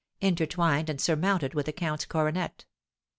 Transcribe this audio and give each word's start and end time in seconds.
intertwined 0.19 0.89
and 0.89 0.99
surmounted 0.99 1.53
with 1.53 1.67
a 1.67 1.71
count's 1.71 2.05
coronet. 2.05 2.65